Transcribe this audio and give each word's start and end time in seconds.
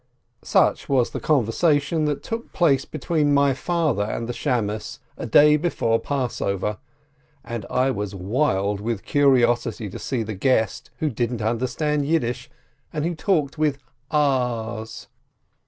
Such 0.41 0.89
was 0.89 1.11
the 1.11 1.19
conversation 1.19 2.05
that 2.05 2.23
took 2.23 2.51
place 2.53 2.85
between 2.85 3.35
my 3.35 3.53
father 3.53 4.01
and 4.05 4.27
the 4.27 4.33
beadle, 4.33 4.81
a 5.15 5.27
day 5.27 5.57
before 5.57 5.99
Passover, 5.99 6.79
and 7.45 7.67
I 7.69 7.91
was 7.91 8.15
wild 8.15 8.81
with 8.81 9.05
curiosity 9.05 9.91
to 9.91 9.99
see 9.99 10.23
the 10.23 10.33
"guest" 10.33 10.89
who 10.97 11.11
didn't 11.11 11.43
understand 11.43 12.07
Yiddish, 12.07 12.49
and 12.91 13.05
who 13.05 13.13
talked 13.13 13.59
with 13.59 13.77
a's. 14.11 15.05